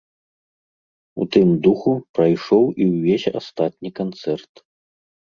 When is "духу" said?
1.67-1.91